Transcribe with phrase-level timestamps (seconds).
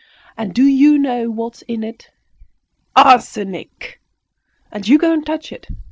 [0.35, 2.09] And do you know what is in it?
[2.95, 4.01] Arsenic!
[4.71, 5.67] And you go and touch it!